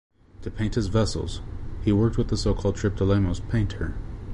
[0.41, 1.41] To paint his vessels,
[1.83, 3.95] he worked with the so-called Triptolemos painter.